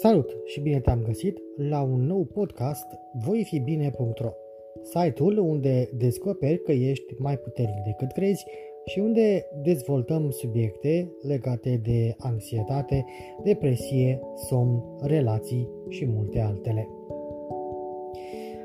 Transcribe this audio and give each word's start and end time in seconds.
Salut 0.00 0.36
și 0.44 0.60
bine 0.60 0.80
te-am 0.80 1.02
găsit 1.02 1.38
la 1.56 1.82
un 1.82 2.06
nou 2.06 2.24
podcast 2.24 2.86
voifibine.ro 3.24 4.30
Site-ul 4.82 5.38
unde 5.38 5.88
descoperi 5.96 6.62
că 6.62 6.72
ești 6.72 7.14
mai 7.16 7.36
puternic 7.36 7.82
decât 7.84 8.12
crezi 8.12 8.44
și 8.84 8.98
unde 8.98 9.46
dezvoltăm 9.62 10.30
subiecte 10.30 11.12
legate 11.22 11.80
de 11.82 12.14
anxietate, 12.18 13.04
depresie, 13.44 14.20
somn, 14.34 14.82
relații 15.00 15.68
și 15.88 16.06
multe 16.06 16.40
altele. 16.40 16.88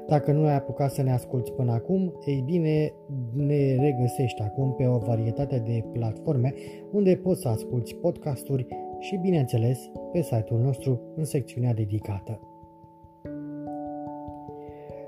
Dacă 0.07 0.31
nu 0.31 0.45
ai 0.45 0.55
apucat 0.55 0.91
să 0.91 1.01
ne 1.01 1.11
asculti 1.11 1.51
până 1.51 1.71
acum, 1.71 2.13
ei 2.25 2.43
bine, 2.45 2.93
ne 3.33 3.75
regăsești 3.75 4.41
acum 4.41 4.73
pe 4.73 4.85
o 4.87 4.97
varietate 4.97 5.57
de 5.65 5.83
platforme 5.93 6.53
unde 6.91 7.15
poți 7.15 7.41
să 7.41 7.47
asculti 7.47 7.95
podcasturi 7.95 8.67
și, 9.03 9.15
bineînțeles, 9.15 9.89
pe 10.11 10.21
site-ul 10.21 10.59
nostru 10.59 11.01
în 11.15 11.23
secțiunea 11.23 11.73
dedicată. 11.73 12.39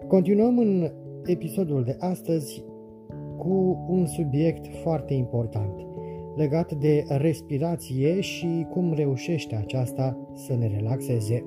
Continuăm 0.08 0.58
în 0.58 0.91
episodul 1.26 1.84
de 1.84 1.95
astăzi 2.00 2.63
cu 3.38 3.86
un 3.88 4.05
subiect 4.05 4.67
foarte 4.67 5.13
important 5.13 5.86
legat 6.36 6.73
de 6.73 7.03
respirație 7.08 8.22
și 8.22 8.67
cum 8.70 8.94
reușește 8.94 9.55
aceasta 9.55 10.17
să 10.34 10.55
ne 10.55 10.67
relaxeze. 10.67 11.45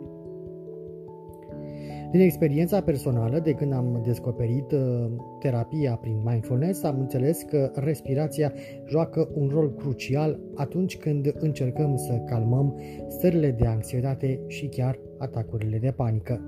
Din 2.11 2.21
experiența 2.21 2.80
personală, 2.80 3.39
de 3.39 3.53
când 3.53 3.73
am 3.73 4.03
descoperit 4.05 4.73
uh, 4.73 5.07
terapia 5.39 5.95
prin 6.01 6.23
mindfulness, 6.25 6.83
am 6.83 7.01
înțeles 7.01 7.43
că 7.43 7.71
respirația 7.75 8.53
joacă 8.87 9.29
un 9.34 9.48
rol 9.53 9.75
crucial 9.75 10.41
atunci 10.55 10.97
când 10.97 11.34
încercăm 11.39 11.97
să 11.97 12.12
calmăm 12.12 12.81
stările 13.09 13.51
de 13.51 13.67
anxietate 13.67 14.41
și 14.47 14.67
chiar 14.67 14.98
atacurile 15.19 15.79
de 15.79 15.91
panică. 15.91 16.41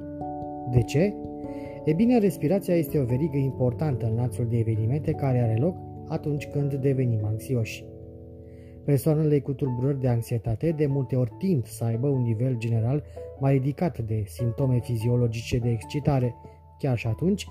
De 0.72 0.82
ce? 0.82 1.14
E 1.84 1.92
bine, 1.92 2.18
respirația 2.18 2.74
este 2.74 2.98
o 2.98 3.04
verigă 3.04 3.36
importantă 3.36 4.06
în 4.06 4.14
lanțul 4.14 4.46
de 4.50 4.58
evenimente 4.58 5.10
care 5.10 5.38
are 5.38 5.56
loc 5.60 5.76
atunci 6.08 6.46
când 6.46 6.74
devenim 6.74 7.24
anxioși. 7.24 7.84
Persoanele 8.84 9.40
cu 9.40 9.52
tulburări 9.52 10.00
de 10.00 10.08
anxietate 10.08 10.70
de 10.70 10.86
multe 10.86 11.16
ori 11.16 11.32
tind 11.38 11.66
să 11.66 11.84
aibă 11.84 12.08
un 12.08 12.22
nivel 12.22 12.56
general 12.56 13.04
mai 13.38 13.52
ridicat 13.52 13.98
de 13.98 14.24
simptome 14.26 14.80
fiziologice 14.80 15.58
de 15.58 15.70
excitare. 15.70 16.34
Chiar 16.78 16.96
și 16.96 17.06
atunci 17.06 17.46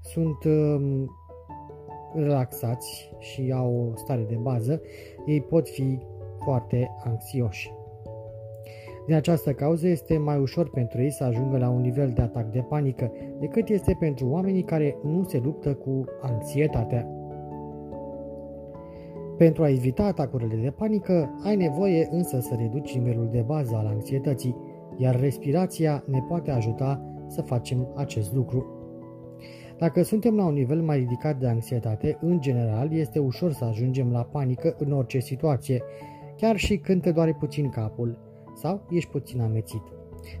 sunt 0.00 0.44
um, 0.44 1.10
relaxați 2.14 3.10
și 3.18 3.52
au 3.54 3.90
o 3.90 3.96
stare 3.96 4.22
de 4.28 4.38
bază, 4.42 4.80
ei 5.26 5.40
pot 5.40 5.68
fi 5.68 5.98
foarte 6.44 6.90
anxioși. 7.04 7.72
Din 9.06 9.14
această 9.14 9.52
cauză 9.52 9.88
este 9.88 10.18
mai 10.18 10.38
ușor 10.38 10.70
pentru 10.70 11.02
ei 11.02 11.10
să 11.10 11.24
ajungă 11.24 11.58
la 11.58 11.68
un 11.68 11.80
nivel 11.80 12.12
de 12.14 12.22
atac 12.22 12.50
de 12.50 12.60
panică 12.60 13.12
decât 13.40 13.68
este 13.68 13.96
pentru 13.98 14.28
oamenii 14.28 14.62
care 14.62 14.96
nu 15.02 15.24
se 15.24 15.38
luptă 15.38 15.74
cu 15.74 16.04
anxietatea. 16.20 17.15
Pentru 19.36 19.62
a 19.62 19.70
evita 19.70 20.04
atacurile 20.04 20.56
de 20.56 20.70
panică, 20.70 21.40
ai 21.44 21.56
nevoie 21.56 22.08
însă 22.10 22.40
să 22.40 22.54
reduci 22.58 22.96
nivelul 22.96 23.28
de 23.30 23.44
bază 23.46 23.74
al 23.76 23.86
anxietății, 23.86 24.56
iar 24.96 25.20
respirația 25.20 26.04
ne 26.06 26.22
poate 26.28 26.50
ajuta 26.50 27.02
să 27.26 27.42
facem 27.42 27.92
acest 27.94 28.34
lucru. 28.34 28.66
Dacă 29.78 30.02
suntem 30.02 30.36
la 30.36 30.46
un 30.46 30.52
nivel 30.52 30.82
mai 30.82 30.98
ridicat 30.98 31.38
de 31.38 31.46
anxietate, 31.46 32.18
în 32.20 32.40
general 32.40 32.92
este 32.92 33.18
ușor 33.18 33.52
să 33.52 33.64
ajungem 33.64 34.10
la 34.10 34.22
panică 34.22 34.74
în 34.78 34.92
orice 34.92 35.18
situație, 35.18 35.82
chiar 36.36 36.56
și 36.56 36.76
când 36.76 37.02
te 37.02 37.12
doare 37.12 37.36
puțin 37.38 37.68
capul 37.68 38.18
sau 38.54 38.86
ești 38.90 39.10
puțin 39.10 39.40
amețit. 39.40 39.82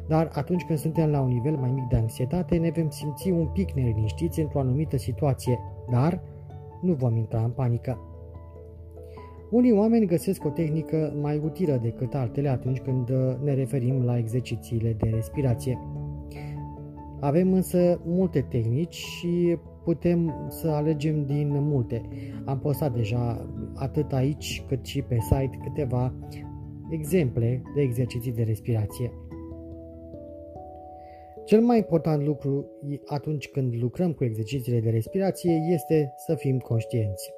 Dar 0.08 0.30
atunci 0.32 0.64
când 0.64 0.78
suntem 0.78 1.10
la 1.10 1.20
un 1.20 1.28
nivel 1.28 1.56
mai 1.56 1.70
mic 1.70 1.88
de 1.88 1.96
anxietate, 1.96 2.56
ne 2.56 2.70
vom 2.70 2.88
simți 2.90 3.30
un 3.30 3.46
pic 3.46 3.72
neliniștiți 3.72 4.40
într-o 4.40 4.60
anumită 4.60 4.96
situație, 4.96 5.58
dar 5.90 6.22
nu 6.80 6.92
vom 6.92 7.16
intra 7.16 7.42
în 7.42 7.50
panică. 7.50 8.15
Unii 9.50 9.72
oameni 9.72 10.06
găsesc 10.06 10.44
o 10.44 10.48
tehnică 10.48 11.12
mai 11.20 11.40
utilă 11.44 11.78
decât 11.82 12.14
altele 12.14 12.48
atunci 12.48 12.80
când 12.80 13.10
uh, 13.10 13.16
ne 13.42 13.54
referim 13.54 14.04
la 14.04 14.18
exercițiile 14.18 14.96
de 14.98 15.08
respirație. 15.08 15.78
Avem 17.20 17.52
însă 17.52 18.00
multe 18.04 18.40
tehnici 18.40 18.94
și 18.94 19.58
putem 19.84 20.46
să 20.48 20.68
alegem 20.68 21.24
din 21.24 21.48
multe. 21.50 22.02
Am 22.44 22.58
postat 22.58 22.94
deja 22.94 23.48
atât 23.74 24.12
aici 24.12 24.64
cât 24.68 24.84
și 24.84 25.02
pe 25.02 25.16
site 25.20 25.58
câteva 25.62 26.14
exemple 26.90 27.62
de 27.74 27.80
exerciții 27.80 28.32
de 28.32 28.42
respirație. 28.42 29.12
Cel 31.44 31.60
mai 31.60 31.76
important 31.76 32.24
lucru 32.24 32.66
atunci 33.04 33.48
când 33.48 33.74
lucrăm 33.80 34.12
cu 34.12 34.24
exercițiile 34.24 34.80
de 34.80 34.90
respirație 34.90 35.52
este 35.72 36.12
să 36.26 36.34
fim 36.34 36.58
conștienți. 36.58 37.35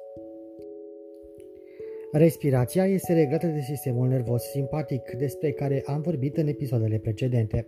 Respirația 2.11 2.85
este 2.85 3.13
reglată 3.13 3.47
de 3.47 3.59
sistemul 3.59 4.07
nervos 4.07 4.43
simpatic, 4.43 5.11
despre 5.17 5.51
care 5.51 5.83
am 5.85 6.01
vorbit 6.01 6.37
în 6.37 6.47
episoadele 6.47 6.97
precedente. 6.97 7.67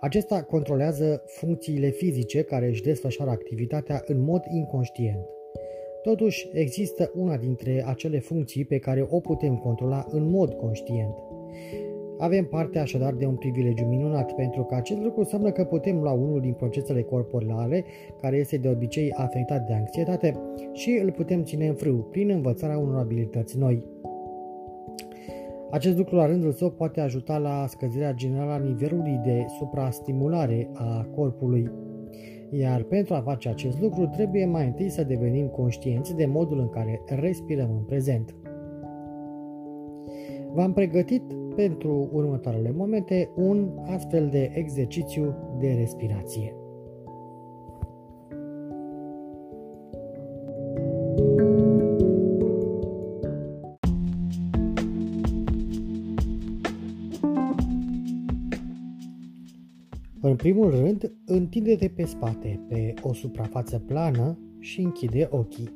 Acesta 0.00 0.42
controlează 0.42 1.22
funcțiile 1.26 1.88
fizice 1.88 2.42
care 2.42 2.66
își 2.66 2.82
desfășoară 2.82 3.30
activitatea 3.30 4.02
în 4.06 4.20
mod 4.20 4.42
inconștient. 4.50 5.24
Totuși, 6.02 6.48
există 6.52 7.12
una 7.14 7.36
dintre 7.36 7.84
acele 7.86 8.18
funcții 8.18 8.64
pe 8.64 8.78
care 8.78 9.06
o 9.08 9.20
putem 9.20 9.56
controla 9.56 10.06
în 10.10 10.30
mod 10.30 10.52
conștient. 10.52 11.14
Avem 12.22 12.44
parte 12.44 12.78
așadar 12.78 13.14
de 13.14 13.26
un 13.26 13.34
privilegiu 13.34 13.84
minunat, 13.84 14.32
pentru 14.32 14.62
că 14.62 14.74
acest 14.74 15.00
lucru 15.00 15.18
înseamnă 15.20 15.50
că 15.50 15.64
putem 15.64 16.00
lua 16.00 16.12
unul 16.12 16.40
din 16.40 16.52
procesele 16.52 17.02
corporale, 17.02 17.84
care 18.20 18.36
este 18.36 18.56
de 18.56 18.68
obicei 18.68 19.12
afectat 19.12 19.66
de 19.66 19.72
anxietate, 19.72 20.34
și 20.72 21.00
îl 21.02 21.10
putem 21.10 21.42
ține 21.42 21.66
în 21.66 21.74
frâu 21.74 21.96
prin 22.10 22.30
învățarea 22.30 22.78
unor 22.78 22.98
abilități 22.98 23.58
noi. 23.58 23.86
Acest 25.70 25.96
lucru 25.96 26.16
la 26.16 26.26
rândul 26.26 26.52
său 26.52 26.70
poate 26.70 27.00
ajuta 27.00 27.38
la 27.38 27.64
scăderea 27.68 28.12
generală 28.12 28.52
a 28.52 28.58
nivelului 28.58 29.20
de 29.24 29.44
suprastimulare 29.58 30.70
a 30.72 31.06
corpului. 31.14 31.70
Iar 32.50 32.82
pentru 32.82 33.14
a 33.14 33.20
face 33.20 33.48
acest 33.48 33.80
lucru 33.80 34.06
trebuie 34.06 34.46
mai 34.46 34.66
întâi 34.66 34.88
să 34.88 35.04
devenim 35.04 35.46
conștienți 35.46 36.16
de 36.16 36.26
modul 36.26 36.58
în 36.58 36.68
care 36.68 37.00
respirăm 37.06 37.70
în 37.70 37.82
prezent. 37.82 38.34
V-am 40.54 40.72
pregătit 40.72 41.22
pentru 41.54 42.08
următoarele 42.12 42.72
momente 42.76 43.30
un 43.36 43.70
astfel 43.86 44.28
de 44.28 44.50
exercițiu 44.54 45.34
de 45.58 45.72
respirație. 45.72 46.56
În 60.20 60.36
primul 60.36 60.70
rând, 60.70 61.12
întinde-te 61.26 61.88
pe 61.88 62.04
spate, 62.04 62.60
pe 62.68 62.94
o 63.02 63.12
suprafață 63.12 63.78
plană 63.78 64.38
și 64.58 64.80
închide 64.80 65.28
ochii. 65.30 65.74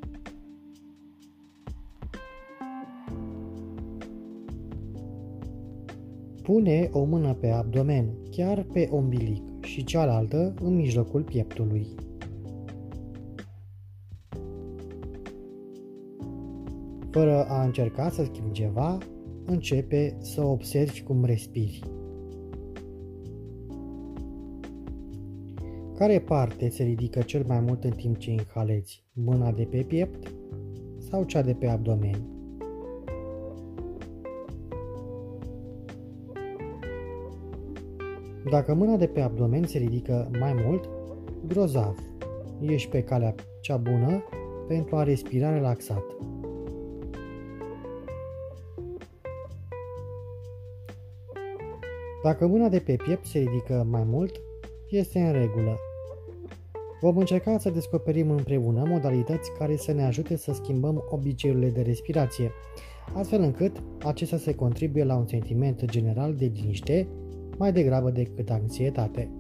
Pune 6.47 6.89
o 6.93 7.05
mână 7.05 7.35
pe 7.35 7.51
abdomen, 7.51 8.07
chiar 8.31 8.67
pe 8.73 8.89
ombilic, 8.91 9.43
și 9.65 9.85
cealaltă 9.85 10.55
în 10.63 10.75
mijlocul 10.75 11.23
pieptului. 11.23 11.87
Fără 17.11 17.45
a 17.49 17.63
încerca 17.63 18.09
să 18.09 18.25
schimbi 18.25 18.53
ceva, 18.53 18.99
începe 19.45 20.17
să 20.21 20.43
observi 20.43 21.03
cum 21.03 21.25
respiri. 21.25 21.81
Care 25.95 26.21
parte 26.21 26.69
se 26.69 26.83
ridică 26.83 27.21
cel 27.21 27.45
mai 27.47 27.61
mult 27.61 27.85
în 27.85 27.91
timp 27.91 28.19
ce 28.19 28.31
inhalezi? 28.31 29.05
Mâna 29.13 29.53
de 29.53 29.65
pe 29.65 29.85
piept 29.89 30.35
sau 30.99 31.25
cea 31.25 31.43
de 31.43 31.53
pe 31.53 31.67
abdomen? 31.67 32.36
Dacă 38.51 38.75
mâna 38.75 38.97
de 38.97 39.07
pe 39.07 39.21
abdomen 39.21 39.67
se 39.67 39.79
ridică 39.79 40.31
mai 40.39 40.53
mult, 40.67 40.89
grozav, 41.47 41.99
ești 42.61 42.89
pe 42.89 43.03
calea 43.03 43.35
cea 43.61 43.77
bună 43.77 44.25
pentru 44.69 44.97
a 44.97 45.03
respira 45.03 45.53
relaxat. 45.53 46.03
Dacă 52.23 52.47
mâna 52.47 52.69
de 52.69 52.79
pe 52.79 52.97
piept 52.97 53.27
se 53.27 53.39
ridică 53.39 53.87
mai 53.91 54.05
mult, 54.05 54.41
este 54.91 55.19
în 55.19 55.33
regulă. 55.33 55.77
Vom 57.01 57.17
încerca 57.17 57.59
să 57.59 57.71
descoperim 57.71 58.31
împreună 58.31 58.85
modalități 58.87 59.53
care 59.59 59.77
să 59.77 59.93
ne 59.93 60.05
ajute 60.05 60.37
să 60.37 60.53
schimbăm 60.53 61.05
obiceiurile 61.09 61.71
de 61.71 61.83
respirație, 61.83 62.51
astfel 63.15 63.41
încât 63.41 63.83
acestea 64.05 64.39
să 64.39 64.55
contribuie 64.55 65.05
la 65.05 65.17
un 65.17 65.27
sentiment 65.27 65.85
general 65.85 66.35
de 66.35 66.51
liniște 66.55 67.09
mai 67.59 67.73
degrabă 67.73 68.11
decât 68.11 68.51
anxietate. 68.51 69.31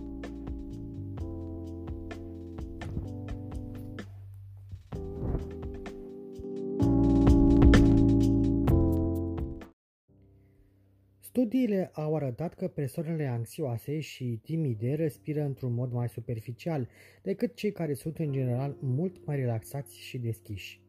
Studiile 11.20 11.90
au 11.94 12.14
arătat 12.14 12.54
că 12.54 12.68
persoanele 12.68 13.26
anxioase 13.26 14.00
și 14.00 14.40
timide 14.42 14.94
respiră 14.94 15.42
într-un 15.42 15.74
mod 15.74 15.92
mai 15.92 16.08
superficial 16.08 16.88
decât 17.22 17.54
cei 17.54 17.72
care 17.72 17.94
sunt 17.94 18.18
în 18.18 18.32
general 18.32 18.76
mult 18.80 19.26
mai 19.26 19.36
relaxați 19.36 19.98
și 19.98 20.18
deschiși. 20.18 20.80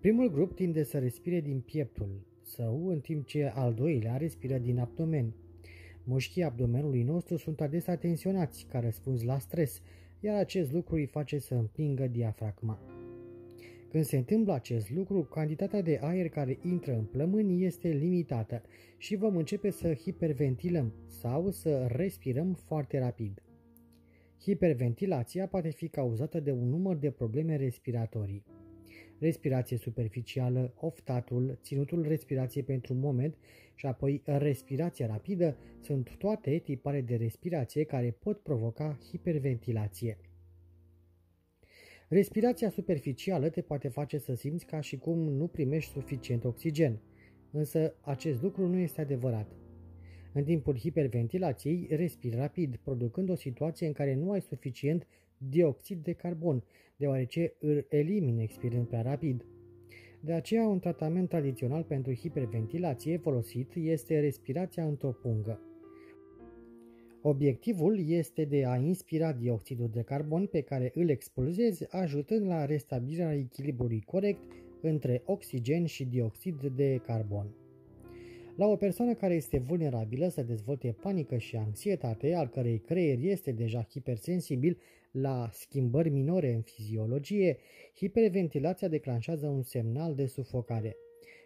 Primul 0.00 0.30
grup 0.30 0.54
tinde 0.54 0.82
să 0.82 0.98
respire 0.98 1.40
din 1.40 1.60
pieptul 1.60 2.26
său, 2.40 2.88
în 2.88 3.00
timp 3.00 3.26
ce 3.26 3.44
al 3.54 3.74
doilea 3.74 4.16
respiră 4.16 4.58
din 4.58 4.78
abdomen. 4.78 5.34
Mușchii 6.04 6.42
abdomenului 6.42 7.02
nostru 7.02 7.36
sunt 7.36 7.60
adesea 7.60 7.96
tensionați 7.96 8.66
ca 8.70 8.80
răspuns 8.80 9.22
la 9.22 9.38
stres, 9.38 9.80
iar 10.20 10.36
acest 10.36 10.72
lucru 10.72 10.94
îi 10.94 11.06
face 11.06 11.38
să 11.38 11.54
împingă 11.54 12.06
diafragma. 12.06 12.80
Când 13.90 14.04
se 14.04 14.16
întâmplă 14.16 14.52
acest 14.52 14.90
lucru, 14.90 15.22
cantitatea 15.22 15.82
de 15.82 15.98
aer 16.02 16.28
care 16.28 16.58
intră 16.62 16.92
în 16.92 17.04
plămâni 17.04 17.64
este 17.64 17.88
limitată 17.88 18.62
și 18.96 19.16
vom 19.16 19.36
începe 19.36 19.70
să 19.70 19.94
hiperventilăm 19.94 20.92
sau 21.06 21.50
să 21.50 21.86
respirăm 21.86 22.52
foarte 22.52 22.98
rapid. 22.98 23.42
Hiperventilația 24.40 25.46
poate 25.46 25.70
fi 25.70 25.88
cauzată 25.88 26.40
de 26.40 26.52
un 26.52 26.68
număr 26.68 26.96
de 26.96 27.10
probleme 27.10 27.56
respiratorii. 27.56 28.44
Respirație 29.22 29.76
superficială, 29.76 30.74
oftatul, 30.76 31.58
ținutul 31.62 32.02
respirației 32.08 32.64
pentru 32.64 32.92
un 32.92 32.98
moment 32.98 33.36
și 33.74 33.86
apoi 33.86 34.22
respirația 34.24 35.06
rapidă 35.06 35.56
sunt 35.80 36.16
toate 36.16 36.58
tipare 36.58 37.00
de 37.00 37.16
respirație 37.16 37.84
care 37.84 38.10
pot 38.10 38.40
provoca 38.40 38.98
hiperventilație. 39.10 40.18
Respirația 42.08 42.70
superficială 42.70 43.48
te 43.48 43.60
poate 43.60 43.88
face 43.88 44.18
să 44.18 44.34
simți 44.34 44.66
ca 44.66 44.80
și 44.80 44.98
cum 44.98 45.18
nu 45.18 45.46
primești 45.46 45.92
suficient 45.92 46.44
oxigen, 46.44 47.00
însă 47.50 47.94
acest 48.00 48.42
lucru 48.42 48.66
nu 48.66 48.78
este 48.78 49.00
adevărat. 49.00 49.52
În 50.32 50.44
timpul 50.44 50.78
hiperventilației, 50.78 51.86
respiri 51.90 52.36
rapid, 52.36 52.76
producând 52.76 53.30
o 53.30 53.34
situație 53.34 53.86
în 53.86 53.92
care 53.92 54.14
nu 54.14 54.30
ai 54.30 54.40
suficient 54.40 55.06
dioxid 55.48 56.02
de 56.02 56.12
carbon, 56.12 56.64
deoarece 56.96 57.54
îl 57.58 57.86
elimini 57.88 58.42
expirând 58.42 58.86
prea 58.86 59.02
rapid. 59.02 59.44
De 60.20 60.32
aceea, 60.32 60.66
un 60.66 60.78
tratament 60.78 61.28
tradițional 61.28 61.82
pentru 61.82 62.14
hiperventilație 62.14 63.16
folosit 63.16 63.72
este 63.74 64.20
respirația 64.20 64.84
într-o 64.86 65.10
pungă. 65.10 65.60
Obiectivul 67.22 68.08
este 68.08 68.44
de 68.44 68.64
a 68.66 68.76
inspira 68.76 69.32
dioxidul 69.32 69.90
de 69.92 70.02
carbon 70.02 70.46
pe 70.46 70.60
care 70.60 70.90
îl 70.94 71.08
expulzezi, 71.08 71.86
ajutând 71.90 72.46
la 72.46 72.64
restabilirea 72.64 73.34
echilibrului 73.34 74.00
corect 74.00 74.42
între 74.80 75.22
oxigen 75.24 75.84
și 75.84 76.04
dioxid 76.04 76.66
de 76.76 77.00
carbon. 77.06 77.46
La 78.56 78.66
o 78.66 78.76
persoană 78.76 79.14
care 79.14 79.34
este 79.34 79.58
vulnerabilă 79.58 80.28
să 80.28 80.42
dezvolte 80.42 80.96
panică 81.02 81.36
și 81.36 81.56
anxietate, 81.56 82.34
al 82.34 82.48
cărei 82.48 82.78
creier 82.78 83.18
este 83.20 83.52
deja 83.52 83.86
hipersensibil 83.90 84.78
la 85.12 85.48
schimbări 85.52 86.08
minore 86.08 86.52
în 86.52 86.60
fiziologie, 86.60 87.56
hiperventilația 87.96 88.88
declanșează 88.88 89.46
un 89.46 89.62
semnal 89.62 90.14
de 90.14 90.26
sufocare. 90.26 90.96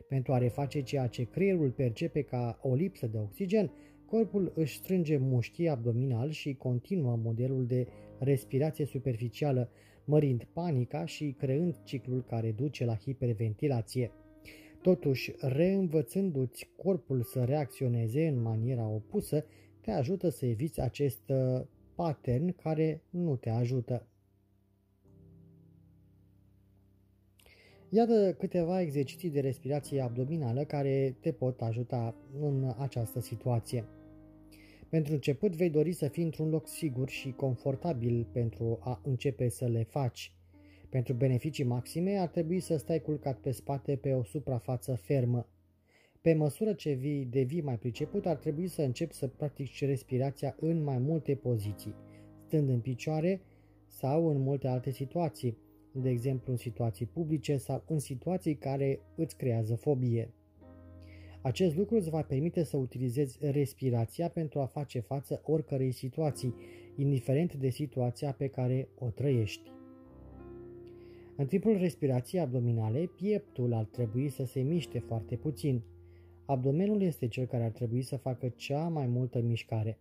Pentru 0.09 0.33
a 0.33 0.39
reface 0.39 0.83
ceea 0.83 1.07
ce 1.07 1.25
creierul 1.25 1.71
percepe 1.71 2.23
ca 2.23 2.59
o 2.63 2.75
lipsă 2.75 3.07
de 3.07 3.19
oxigen, 3.19 3.71
Corpul 4.07 4.53
își 4.55 4.77
strânge 4.77 5.17
mușchii 5.17 5.69
abdominal 5.69 6.31
și 6.31 6.55
continuă 6.55 7.17
modelul 7.17 7.67
de 7.67 7.87
respirație 8.19 8.85
superficială, 8.85 9.71
mărind 10.05 10.49
panica 10.53 11.05
și 11.05 11.35
creând 11.39 11.77
ciclul 11.85 12.25
care 12.25 12.53
duce 12.53 12.85
la 12.85 12.97
hiperventilație. 12.97 14.11
Totuși, 14.83 15.35
reînvățându-ți 15.39 16.69
corpul 16.77 17.23
să 17.23 17.45
reacționeze 17.45 18.27
în 18.27 18.43
maniera 18.43 18.89
opusă, 18.89 19.45
te 19.81 19.91
ajută 19.91 20.29
să 20.29 20.47
eviți 20.47 20.81
acest 20.81 21.33
uh, 21.97 22.05
pattern 22.05 22.55
care 22.63 23.03
nu 23.11 23.37
te 23.37 23.51
ajută. 23.51 24.07
Iată 27.89 28.35
câteva 28.39 28.81
exerciții 28.81 29.31
de 29.31 29.41
respirație 29.41 30.01
abdominală 30.01 30.65
care 30.65 31.17
te 31.21 31.33
pot 31.33 31.61
ajuta 31.61 32.15
în 32.41 32.75
această 32.79 33.21
situație. 33.21 33.85
Pentru 34.89 35.13
început 35.13 35.55
vei 35.55 35.71
dori 35.71 35.93
să 35.93 36.09
fii 36.09 36.25
într-un 36.25 36.49
loc 36.49 36.69
sigur 36.69 37.09
și 37.09 37.33
confortabil 37.33 38.29
pentru 38.33 38.79
a 38.81 39.01
începe 39.05 39.49
să 39.49 39.67
le 39.67 39.83
faci. 39.83 40.33
Pentru 40.89 41.15
beneficii 41.15 41.65
maxime 41.65 42.17
ar 42.19 42.29
trebui 42.29 42.61
să 42.61 42.77
stai 42.77 43.01
culcat 43.01 43.39
pe 43.39 43.51
spate 43.51 43.97
pe 43.97 44.13
o 44.13 44.23
suprafață 44.23 44.95
fermă. 44.95 45.47
Pe 46.27 46.35
măsură 46.35 46.73
ce 46.73 46.93
vii 46.93 47.25
devii 47.25 47.61
mai 47.61 47.79
priceput, 47.79 48.27
ar 48.27 48.37
trebui 48.37 48.67
să 48.67 48.83
începi 48.83 49.15
să 49.15 49.27
practici 49.27 49.85
respirația 49.85 50.57
în 50.61 50.83
mai 50.83 50.99
multe 50.99 51.35
poziții, 51.35 51.95
stând 52.47 52.69
în 52.69 52.81
picioare 52.81 53.41
sau 53.87 54.29
în 54.29 54.41
multe 54.41 54.69
alte 54.69 54.91
situații, 54.91 55.59
de 55.93 56.11
exemplu 56.11 56.53
în 56.53 56.59
situații 56.59 57.07
publice 57.07 57.57
sau 57.57 57.83
în 57.87 57.99
situații 57.99 58.55
care 58.55 59.01
îți 59.17 59.37
creează 59.37 59.75
fobie. 59.75 60.33
Acest 61.43 61.77
lucru 61.77 61.97
îți 61.97 62.11
va 62.11 62.23
permite 62.23 62.63
să 62.63 62.77
utilizezi 62.77 63.39
respirația 63.41 64.29
pentru 64.29 64.61
a 64.61 64.67
face 64.67 65.01
față 65.01 65.43
oricărei 65.45 65.93
situații, 65.93 66.55
indiferent 66.97 67.55
de 67.55 67.69
situația 67.69 68.33
pe 68.33 68.47
care 68.47 68.89
o 68.99 69.09
trăiești. 69.09 69.71
În 71.37 71.47
timpul 71.47 71.77
respirației 71.77 72.41
abdominale, 72.41 73.11
pieptul 73.17 73.73
ar 73.73 73.85
trebui 73.85 74.29
să 74.29 74.45
se 74.45 74.61
miște 74.61 74.99
foarte 74.99 75.37
puțin. 75.37 75.83
Abdomenul 76.47 77.03
este 77.03 77.29
cel 77.29 77.47
care 77.47 77.65
ar 77.65 77.71
trebui 77.71 78.03
să 78.03 78.17
facă 78.17 78.49
cea 78.49 78.89
mai 78.89 79.07
multă 79.07 79.41
mișcare. 79.41 79.99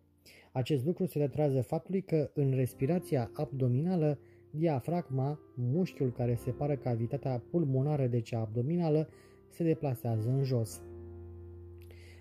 Acest 0.51 0.85
lucru 0.85 1.05
se 1.05 1.19
datorează 1.19 1.61
faptului 1.61 2.01
că 2.01 2.31
în 2.33 2.51
respirația 2.51 3.31
abdominală, 3.33 4.19
diafragma, 4.49 5.39
mușchiul 5.55 6.11
care 6.11 6.35
separă 6.35 6.75
cavitatea 6.75 7.43
pulmonară 7.49 8.07
de 8.07 8.19
cea 8.19 8.39
abdominală, 8.39 9.09
se 9.49 9.63
deplasează 9.63 10.29
în 10.29 10.43
jos. 10.43 10.81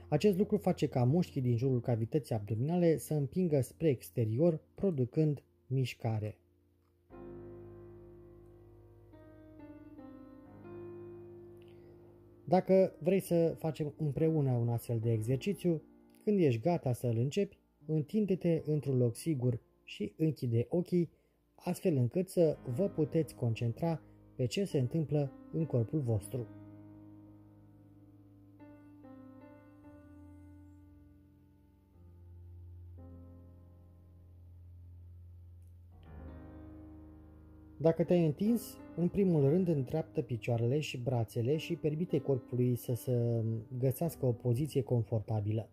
Acest 0.08 0.38
lucru 0.38 0.56
face 0.56 0.86
ca 0.86 1.04
mușchii 1.04 1.40
din 1.40 1.56
jurul 1.56 1.80
cavității 1.80 2.34
abdominale 2.34 2.96
să 2.96 3.14
împingă 3.14 3.60
spre 3.60 3.88
exterior, 3.88 4.60
producând 4.74 5.42
mișcare. 5.66 6.38
Dacă 12.44 12.96
vrei 12.98 13.20
să 13.20 13.54
facem 13.58 13.94
împreună 13.96 14.52
un 14.52 14.68
astfel 14.68 14.98
de 14.98 15.12
exercițiu, 15.12 15.82
când 16.24 16.40
ești 16.40 16.60
gata 16.60 16.92
să 16.92 17.06
îl 17.06 17.16
începi, 17.16 17.58
întinde-te 17.86 18.62
într-un 18.66 18.96
loc 18.96 19.14
sigur 19.14 19.60
și 19.84 20.14
închide 20.16 20.66
ochii, 20.68 21.10
astfel 21.54 21.96
încât 21.96 22.28
să 22.28 22.56
vă 22.76 22.88
puteți 22.88 23.34
concentra 23.34 24.00
pe 24.36 24.46
ce 24.46 24.64
se 24.64 24.78
întâmplă 24.78 25.32
în 25.52 25.66
corpul 25.66 26.00
vostru. 26.00 26.46
Dacă 37.84 38.04
te-ai 38.04 38.24
întins, 38.24 38.76
în 38.96 39.08
primul 39.08 39.48
rând 39.48 39.68
întreaptă 39.68 40.22
picioarele 40.22 40.80
și 40.80 40.98
brațele 40.98 41.56
și 41.56 41.76
permite 41.76 42.20
corpului 42.20 42.76
să 42.76 42.94
se 42.94 43.44
găsească 43.78 44.26
o 44.26 44.32
poziție 44.32 44.82
confortabilă. 44.82 45.68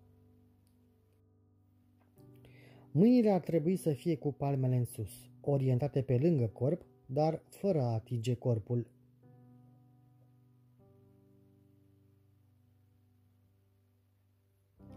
Mâinile 2.91 3.29
ar 3.29 3.39
trebui 3.39 3.75
să 3.75 3.91
fie 3.93 4.15
cu 4.15 4.33
palmele 4.33 4.75
în 4.75 4.85
sus, 4.85 5.29
orientate 5.41 6.01
pe 6.01 6.17
lângă 6.17 6.45
corp, 6.45 6.85
dar 7.05 7.41
fără 7.49 7.81
a 7.81 7.93
atinge 7.93 8.33
corpul. 8.33 8.87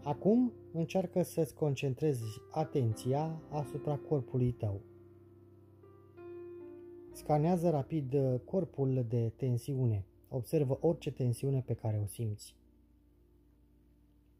Acum 0.03 0.53
încearcă 0.73 1.21
să-ți 1.21 1.53
concentrezi 1.53 2.23
atenția 2.51 3.41
asupra 3.49 3.95
corpului 3.95 4.51
tău. 4.51 4.81
Scanează 7.15 7.69
rapid 7.69 8.13
uh, 8.13 8.39
corpul 8.45 9.05
de 9.09 9.31
tensiune. 9.35 10.05
Observă 10.29 10.77
orice 10.81 11.11
tensiune 11.11 11.61
pe 11.61 11.73
care 11.73 11.99
o 12.03 12.05
simți. 12.05 12.55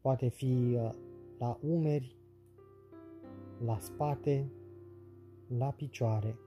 Poate 0.00 0.28
fi 0.28 0.76
uh, 0.76 0.90
la 1.38 1.58
umeri, 1.62 2.16
la 3.64 3.78
spate, 3.78 4.52
la 5.58 5.70
picioare. 5.70 6.38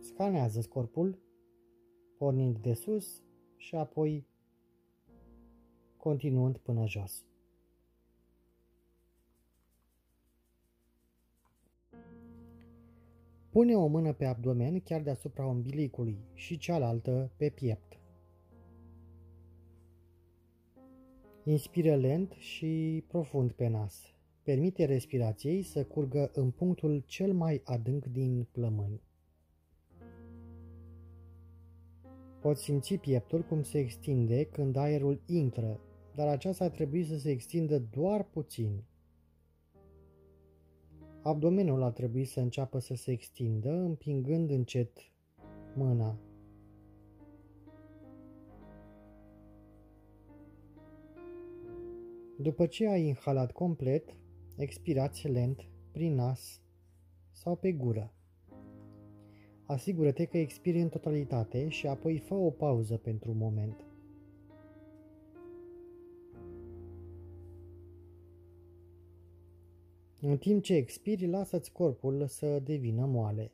Scanează 0.00 0.62
corpul, 0.68 1.18
pornind 2.18 2.58
de 2.58 2.72
sus 2.72 3.22
și 3.56 3.74
apoi 3.74 4.26
continuând 5.96 6.56
până 6.56 6.86
jos. 6.86 7.24
Pune 13.52 13.74
o 13.76 13.86
mână 13.86 14.12
pe 14.12 14.24
abdomen 14.24 14.80
chiar 14.80 15.00
deasupra 15.00 15.46
umbilicului 15.46 16.18
și 16.34 16.58
cealaltă 16.58 17.32
pe 17.36 17.48
piept. 17.48 18.00
Inspiră 21.44 21.94
lent 21.94 22.32
și 22.32 23.04
profund 23.08 23.52
pe 23.52 23.68
nas. 23.68 24.14
Permite 24.42 24.84
respirației 24.84 25.62
să 25.62 25.84
curgă 25.84 26.30
în 26.34 26.50
punctul 26.50 27.02
cel 27.06 27.32
mai 27.32 27.60
adânc 27.64 28.04
din 28.04 28.46
plămâni. 28.52 29.02
Poți 32.40 32.62
simți 32.62 32.94
pieptul 32.94 33.42
cum 33.42 33.62
se 33.62 33.78
extinde 33.78 34.44
când 34.44 34.76
aerul 34.76 35.20
intră, 35.26 35.80
dar 36.14 36.28
aceasta 36.28 36.64
ar 36.64 36.70
trebui 36.70 37.04
să 37.04 37.18
se 37.18 37.30
extindă 37.30 37.78
doar 37.78 38.24
puțin. 38.24 38.84
Abdomenul 41.22 41.82
ar 41.82 41.92
trebui 41.92 42.24
să 42.24 42.40
înceapă 42.40 42.78
să 42.78 42.94
se 42.94 43.10
extindă, 43.10 43.70
împingând 43.70 44.50
încet 44.50 44.98
mâna. 45.74 46.18
După 52.38 52.66
ce 52.66 52.88
ai 52.88 53.06
inhalat 53.06 53.52
complet, 53.52 54.16
expirați 54.56 55.28
lent 55.28 55.68
prin 55.92 56.14
nas 56.14 56.60
sau 57.30 57.56
pe 57.56 57.72
gură. 57.72 58.12
Asigură-te 59.66 60.24
că 60.24 60.38
expiri 60.38 60.80
în 60.80 60.88
totalitate 60.88 61.68
și 61.68 61.86
apoi 61.86 62.18
fă 62.18 62.34
o 62.34 62.50
pauză 62.50 62.96
pentru 62.96 63.30
un 63.30 63.36
moment. 63.36 63.91
În 70.24 70.38
timp 70.38 70.62
ce 70.62 70.74
expiri, 70.74 71.26
lasă-ți 71.26 71.72
corpul 71.72 72.26
să 72.26 72.58
devină 72.58 73.06
moale. 73.06 73.52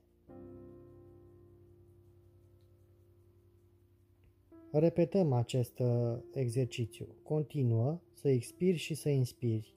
Repetăm 4.70 5.32
acest 5.32 5.78
uh, 5.78 6.18
exercițiu. 6.32 7.06
Continuă 7.22 8.00
să 8.12 8.28
expiri 8.28 8.76
și 8.76 8.94
să 8.94 9.08
inspiri. 9.08 9.74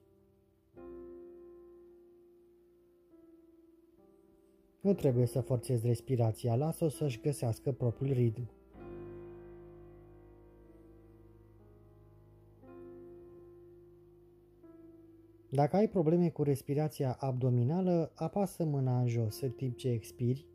Nu 4.80 4.94
trebuie 4.94 5.26
să 5.26 5.40
forțezi 5.40 5.86
respirația, 5.86 6.54
lasă-o 6.54 6.88
să-și 6.88 7.20
găsească 7.20 7.72
propriul 7.72 8.12
ritm. 8.12 8.48
Dacă 15.54 15.76
ai 15.76 15.88
probleme 15.88 16.28
cu 16.28 16.42
respirația 16.42 17.16
abdominală, 17.20 18.12
apasă 18.14 18.64
mâna 18.64 19.00
în 19.00 19.08
jos 19.08 19.40
în 19.40 19.50
timp 19.50 19.76
ce 19.76 19.88
expiri 19.88 20.46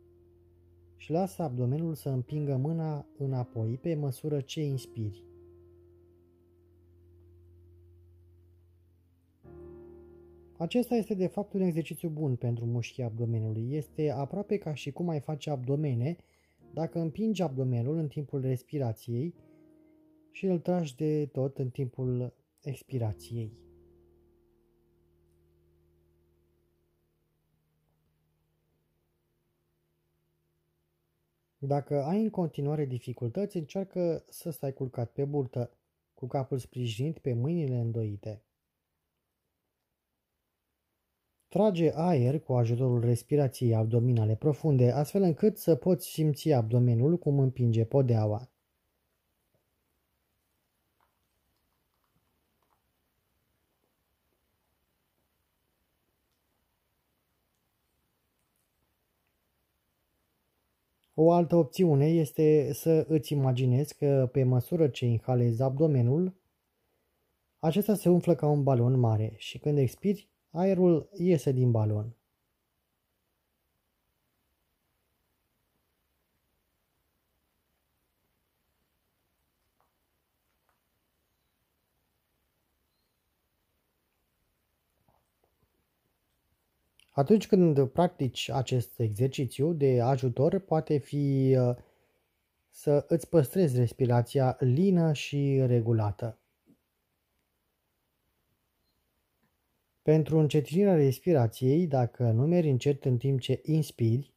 și 0.96 1.10
lasă 1.10 1.42
abdomenul 1.42 1.94
să 1.94 2.08
împingă 2.08 2.56
mâna 2.56 3.06
înapoi 3.18 3.78
pe 3.82 3.94
măsură 3.94 4.40
ce 4.40 4.62
inspiri. 4.62 5.24
Acesta 10.56 10.94
este 10.94 11.14
de 11.14 11.26
fapt 11.26 11.52
un 11.52 11.60
exercițiu 11.60 12.08
bun 12.08 12.36
pentru 12.36 12.64
mușchii 12.64 13.02
abdomenului. 13.02 13.74
Este 13.74 14.10
aproape 14.10 14.56
ca 14.56 14.74
și 14.74 14.90
cum 14.90 15.08
ai 15.08 15.20
face 15.20 15.50
abdomene 15.50 16.16
dacă 16.72 16.98
împingi 17.00 17.42
abdomenul 17.42 17.96
în 17.96 18.08
timpul 18.08 18.40
respirației 18.40 19.34
și 20.30 20.46
îl 20.46 20.58
tragi 20.58 20.96
de 20.96 21.26
tot 21.26 21.58
în 21.58 21.68
timpul 21.68 22.34
expirației. 22.60 23.67
Dacă 31.60 32.02
ai 32.02 32.22
în 32.22 32.30
continuare 32.30 32.84
dificultăți, 32.84 33.56
încearcă 33.56 34.24
să 34.28 34.50
stai 34.50 34.72
culcat 34.72 35.10
pe 35.10 35.24
burtă, 35.24 35.70
cu 36.14 36.26
capul 36.26 36.58
sprijinit 36.58 37.18
pe 37.18 37.32
mâinile 37.32 37.76
îndoite. 37.76 38.42
Trage 41.48 41.90
aer 41.94 42.40
cu 42.40 42.52
ajutorul 42.52 43.00
respirației 43.00 43.74
abdominale 43.74 44.34
profunde, 44.34 44.90
astfel 44.90 45.22
încât 45.22 45.58
să 45.58 45.74
poți 45.74 46.06
simți 46.06 46.52
abdomenul 46.52 47.18
cum 47.18 47.38
împinge 47.38 47.84
podeaua. 47.84 48.50
O 61.20 61.32
altă 61.32 61.56
opțiune 61.56 62.06
este 62.06 62.72
să 62.72 63.04
îți 63.08 63.32
imaginezi 63.32 63.96
că 63.96 64.28
pe 64.32 64.42
măsură 64.42 64.88
ce 64.88 65.06
inhalezi 65.06 65.62
abdomenul, 65.62 66.34
acesta 67.58 67.94
se 67.94 68.08
umflă 68.08 68.34
ca 68.34 68.46
un 68.46 68.62
balon 68.62 68.98
mare 68.98 69.32
și 69.36 69.58
când 69.58 69.78
expiri, 69.78 70.28
aerul 70.50 71.08
iese 71.12 71.52
din 71.52 71.70
balon. 71.70 72.16
Atunci 87.18 87.46
când 87.46 87.88
practici 87.88 88.48
acest 88.48 88.98
exercițiu 88.98 89.72
de 89.72 90.00
ajutor, 90.00 90.58
poate 90.58 90.98
fi 90.98 91.56
uh, 91.58 91.76
să 92.68 93.04
îți 93.08 93.28
păstrezi 93.28 93.76
respirația 93.76 94.56
lină 94.60 95.12
și 95.12 95.62
regulată. 95.66 96.38
Pentru 100.02 100.38
încetinirea 100.38 100.94
respirației, 100.94 101.86
dacă 101.86 102.30
numeri 102.30 102.70
încet 102.70 103.04
în 103.04 103.18
timp 103.18 103.40
ce 103.40 103.60
inspiri, 103.64 104.32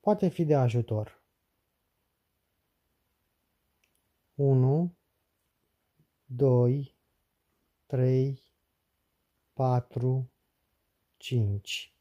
poate 0.00 0.28
fi 0.28 0.44
de 0.44 0.54
ajutor. 0.54 1.22
1, 4.34 4.94
2, 6.24 6.96
3, 7.86 8.47
4, 9.58 10.30
5. 11.16 11.94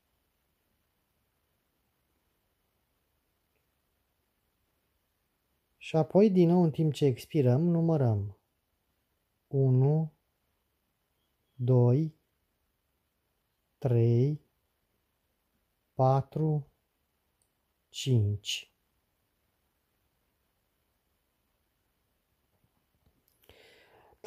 Și 5.77 5.95
apoi, 5.95 6.29
din 6.31 6.47
nou, 6.49 6.63
în 6.63 6.71
timp 6.71 6.93
ce 6.93 7.05
expirăm, 7.05 7.61
numărăm 7.61 8.37
1, 9.47 10.13
2, 11.53 12.15
3, 13.77 14.41
4, 15.93 16.67
5. 17.89 18.71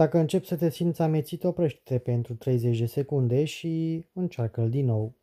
Dacă 0.00 0.18
începi 0.18 0.46
să 0.46 0.56
te 0.56 0.70
simți 0.70 1.02
amețit, 1.02 1.44
oprește-te 1.44 1.98
pentru 1.98 2.34
30 2.34 2.78
de 2.78 2.86
secunde 2.86 3.44
și 3.44 4.04
încearcă-l 4.12 4.70
din 4.70 4.84
nou. 4.84 5.14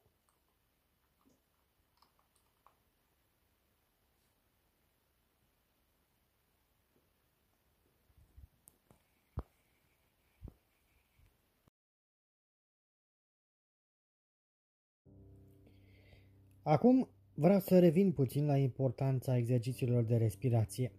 Acum 16.64 17.10
vreau 17.34 17.60
să 17.60 17.80
revin 17.80 18.12
puțin 18.12 18.46
la 18.46 18.58
importanța 18.58 19.38
exercițiilor 19.38 20.04
de 20.04 20.18
respirație. 20.18 20.92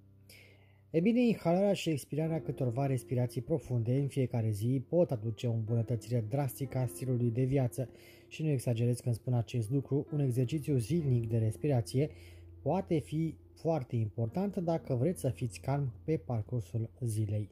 E 0.91 1.01
bine, 1.01 1.21
inhalarea 1.21 1.73
și 1.73 1.91
expirarea 1.91 2.43
câtorva 2.43 2.87
respirații 2.87 3.41
profunde 3.41 3.99
în 3.99 4.07
fiecare 4.07 4.51
zi 4.51 4.85
pot 4.89 5.11
aduce 5.11 5.47
o 5.47 5.53
îmbunătățire 5.53 6.25
drastică 6.29 6.79
a 6.79 6.87
stilului 6.87 7.31
de 7.31 7.43
viață 7.43 7.89
și 8.29 8.43
nu 8.43 8.49
exagerez 8.49 9.01
când 9.01 9.15
spun 9.15 9.35
acest 9.35 9.71
lucru, 9.71 10.07
un 10.13 10.21
exercițiu 10.21 10.77
zilnic 10.77 11.29
de 11.29 11.39
respirație 11.39 12.11
poate 12.63 12.99
fi 12.99 13.35
foarte 13.55 13.97
important 13.97 14.57
dacă 14.57 14.95
vreți 14.95 15.21
să 15.21 15.29
fiți 15.29 15.61
calm 15.61 15.93
pe 16.05 16.17
parcursul 16.17 16.91
zilei. 17.01 17.51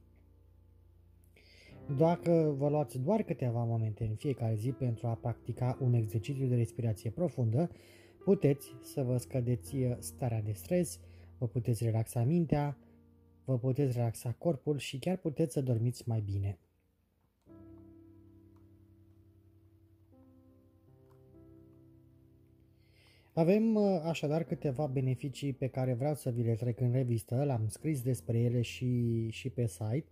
Dacă 1.96 2.54
vă 2.58 2.68
luați 2.68 2.98
doar 2.98 3.22
câteva 3.22 3.64
momente 3.64 4.04
în 4.04 4.14
fiecare 4.14 4.54
zi 4.54 4.70
pentru 4.70 5.06
a 5.06 5.14
practica 5.14 5.78
un 5.80 5.94
exercițiu 5.94 6.46
de 6.46 6.54
respirație 6.54 7.10
profundă, 7.10 7.70
puteți 8.24 8.74
să 8.82 9.02
vă 9.02 9.16
scădeți 9.16 9.76
starea 9.98 10.42
de 10.42 10.52
stres, 10.52 11.00
vă 11.38 11.46
puteți 11.46 11.84
relaxa 11.84 12.22
mintea, 12.22 12.76
vă 13.46 13.58
puteți 13.58 13.96
relaxa 13.96 14.34
corpul 14.38 14.78
și 14.78 14.98
chiar 14.98 15.16
puteți 15.16 15.52
să 15.52 15.60
dormiți 15.60 16.08
mai 16.08 16.20
bine. 16.20 16.58
Avem 23.32 23.74
uh, 23.74 24.00
așadar 24.04 24.44
câteva 24.44 24.86
beneficii 24.86 25.52
pe 25.52 25.66
care 25.66 25.94
vreau 25.94 26.14
să 26.14 26.30
vi 26.30 26.42
le 26.42 26.54
trec 26.54 26.80
în 26.80 26.92
revistă, 26.92 27.44
l-am 27.44 27.68
scris 27.68 28.02
despre 28.02 28.38
ele 28.38 28.60
și, 28.60 29.28
și 29.30 29.50
pe 29.50 29.66
site 29.66 30.06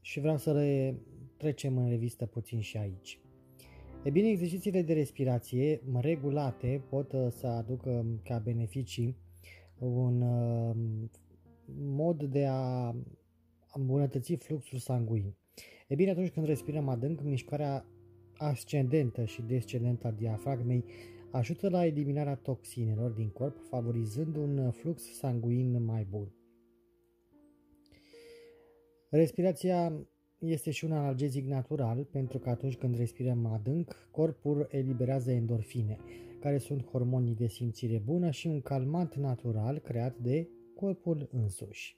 și 0.00 0.20
vreau 0.20 0.36
să 0.36 0.52
le 0.52 0.94
trecem 1.36 1.76
în 1.76 1.88
revistă 1.88 2.26
puțin 2.26 2.60
și 2.60 2.76
aici. 2.76 3.18
E 4.02 4.10
bine, 4.10 4.28
exercițiile 4.28 4.82
de 4.82 4.92
respirație 4.92 5.80
regulate 6.00 6.82
pot 6.88 7.12
uh, 7.12 7.26
să 7.30 7.46
aducă 7.46 8.06
ca 8.24 8.38
beneficii 8.38 9.16
un 9.78 10.20
uh, 10.20 10.76
mod 11.78 12.22
de 12.22 12.46
a 12.46 12.94
îmbunătăți 13.72 14.34
fluxul 14.34 14.78
sanguin. 14.78 15.34
E 15.88 15.94
bine, 15.94 16.10
atunci 16.10 16.30
când 16.30 16.46
respirăm 16.46 16.88
adânc, 16.88 17.22
mișcarea 17.22 17.86
ascendentă 18.36 19.24
și 19.24 19.42
descendentă 19.42 20.06
a 20.06 20.10
diafragmei 20.10 20.84
ajută 21.30 21.68
la 21.68 21.86
eliminarea 21.86 22.34
toxinelor 22.34 23.10
din 23.10 23.28
corp, 23.28 23.56
favorizând 23.68 24.36
un 24.36 24.70
flux 24.70 25.02
sanguin 25.14 25.84
mai 25.84 26.06
bun. 26.10 26.32
Respirația 29.10 29.92
este 30.38 30.70
și 30.70 30.84
un 30.84 30.92
analgezic 30.92 31.46
natural 31.46 32.04
pentru 32.04 32.38
că 32.38 32.48
atunci 32.48 32.76
când 32.76 32.96
respirăm 32.96 33.46
adânc, 33.46 34.08
corpul 34.10 34.66
eliberează 34.70 35.30
endorfine, 35.30 35.98
care 36.40 36.58
sunt 36.58 36.84
hormonii 36.84 37.34
de 37.34 37.46
simțire 37.46 38.02
bună 38.04 38.30
și 38.30 38.46
un 38.46 38.60
calmant 38.60 39.14
natural 39.14 39.78
creat 39.78 40.18
de 40.18 40.48
corpul 40.80 41.28
însuși. 41.32 41.96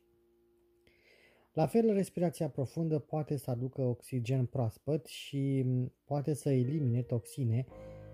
La 1.53 1.67
fel, 1.67 1.93
respirația 1.93 2.49
profundă 2.49 2.99
poate 2.99 3.37
să 3.37 3.51
aducă 3.51 3.83
oxigen 3.83 4.47
proaspăt 4.47 5.07
și 5.07 5.65
poate 6.05 6.35
să 6.35 6.51
elimine 6.51 7.03
toxine 7.03 7.67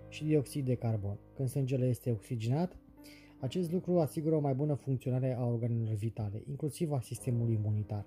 și 0.09 0.23
dioxid 0.23 0.65
de 0.65 0.75
carbon. 0.75 1.19
Când 1.35 1.49
sângele 1.49 1.87
este 1.87 2.11
oxigenat, 2.11 2.77
acest 3.39 3.71
lucru 3.71 3.99
asigură 3.99 4.35
o 4.35 4.39
mai 4.39 4.53
bună 4.53 4.73
funcționare 4.73 5.35
a 5.35 5.45
organelor 5.45 5.93
vitale, 5.93 6.43
inclusiv 6.47 6.91
a 6.91 6.99
sistemului 6.99 7.53
imunitar. 7.53 8.05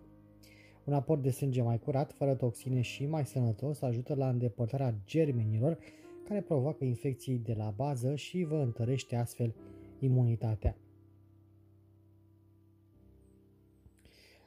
Un 0.84 0.92
aport 0.92 1.22
de 1.22 1.30
sânge 1.30 1.62
mai 1.62 1.78
curat, 1.78 2.12
fără 2.12 2.34
toxine 2.34 2.80
și 2.80 3.06
mai 3.06 3.26
sănătos 3.26 3.80
ajută 3.80 4.14
la 4.14 4.28
îndepărtarea 4.28 4.94
germenilor 5.06 5.78
care 6.24 6.40
provoacă 6.40 6.84
infecții 6.84 7.38
de 7.38 7.54
la 7.54 7.72
bază 7.76 8.14
și 8.14 8.42
vă 8.42 8.56
întărește 8.56 9.16
astfel 9.16 9.54
imunitatea. 9.98 10.76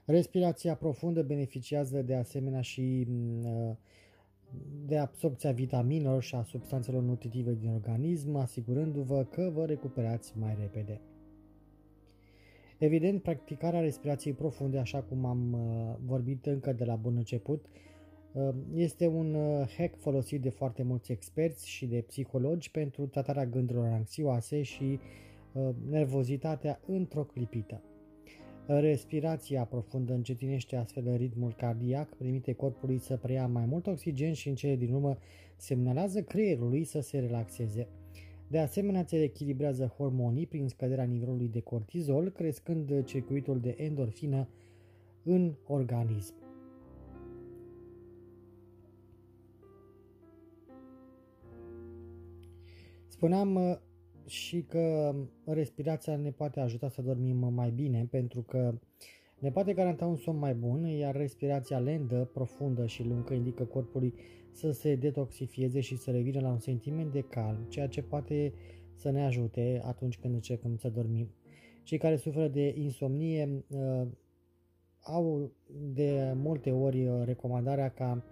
Respirația 0.05 0.75
profundă 0.75 1.21
beneficiază 1.21 2.01
de 2.01 2.15
asemenea 2.15 2.61
și 2.61 3.05
mm, 3.09 3.77
de 4.85 4.97
absorpția 4.97 5.51
vitaminelor 5.51 6.23
și 6.23 6.35
a 6.35 6.43
substanțelor 6.43 7.03
nutritive 7.03 7.53
din 7.53 7.69
organism, 7.69 8.35
asigurându-vă 8.35 9.23
că 9.23 9.51
vă 9.53 9.65
recuperați 9.65 10.37
mai 10.37 10.55
repede. 10.59 11.01
Evident, 12.77 13.21
practicarea 13.21 13.79
respirației 13.79 14.33
profunde, 14.33 14.77
așa 14.77 15.01
cum 15.01 15.25
am 15.25 15.53
uh, 15.53 15.95
vorbit 16.05 16.45
încă 16.45 16.73
de 16.73 16.85
la 16.85 16.95
bun 16.95 17.15
început, 17.15 17.65
uh, 18.31 18.49
este 18.73 19.07
un 19.07 19.33
uh, 19.33 19.67
hack 19.77 19.99
folosit 19.99 20.41
de 20.41 20.49
foarte 20.49 20.83
mulți 20.83 21.11
experți 21.11 21.69
și 21.69 21.85
de 21.85 22.03
psihologi 22.07 22.71
pentru 22.71 23.05
tratarea 23.05 23.45
gândurilor 23.45 23.87
anxioase 23.87 24.61
și 24.61 24.99
nervozitatea 25.89 26.79
într-o 26.85 27.23
clipită. 27.23 27.81
Respirația 28.67 29.63
profundă 29.63 30.13
încetinește 30.13 30.75
astfel 30.75 31.15
ritmul 31.15 31.53
cardiac, 31.53 32.15
permite 32.15 32.53
corpului 32.53 32.97
să 32.97 33.17
preia 33.17 33.47
mai 33.47 33.65
mult 33.65 33.87
oxigen 33.87 34.33
și 34.33 34.49
în 34.49 34.55
cele 34.55 34.75
din 34.75 34.93
urmă 34.93 35.17
semnalează 35.55 36.21
creierului 36.21 36.83
să 36.83 36.99
se 36.99 37.19
relaxeze. 37.19 37.87
De 38.47 38.59
asemenea, 38.59 39.03
se 39.07 39.23
echilibrează 39.23 39.93
hormonii 39.97 40.47
prin 40.47 40.67
scăderea 40.67 41.03
nivelului 41.03 41.47
de 41.47 41.59
cortizol, 41.59 42.29
crescând 42.29 43.03
circuitul 43.03 43.59
de 43.59 43.75
endorfină 43.77 44.47
în 45.23 45.55
organism. 45.67 46.33
Spuneam 53.07 53.79
și 54.25 54.61
că 54.61 55.15
respirația 55.45 56.15
ne 56.15 56.31
poate 56.31 56.59
ajuta 56.59 56.89
să 56.89 57.01
dormim 57.01 57.53
mai 57.53 57.69
bine 57.69 58.07
pentru 58.11 58.41
că 58.41 58.73
ne 59.39 59.51
poate 59.51 59.73
garanta 59.73 60.05
un 60.05 60.15
somn 60.15 60.39
mai 60.39 60.53
bun, 60.53 60.85
iar 60.85 61.15
respirația 61.15 61.79
lentă, 61.79 62.29
profundă 62.33 62.85
și 62.85 63.03
lungă 63.03 63.33
indică 63.33 63.63
corpului 63.63 64.13
să 64.51 64.71
se 64.71 64.95
detoxifieze 64.95 65.79
și 65.79 65.97
să 65.97 66.11
revină 66.11 66.39
la 66.39 66.49
un 66.49 66.59
sentiment 66.59 67.11
de 67.11 67.21
calm, 67.21 67.65
ceea 67.67 67.87
ce 67.87 68.01
poate 68.01 68.53
să 68.95 69.09
ne 69.09 69.25
ajute 69.25 69.81
atunci 69.85 70.17
când 70.17 70.33
încercăm 70.33 70.75
să 70.75 70.89
dormim. 70.89 71.29
Cei 71.83 71.97
care 71.97 72.15
suferă 72.15 72.47
de 72.47 72.73
insomnie 72.77 73.63
uh, 73.67 74.07
au 75.01 75.51
de 75.93 76.33
multe 76.35 76.71
ori 76.71 77.09
recomandarea 77.23 77.89
ca 77.89 78.23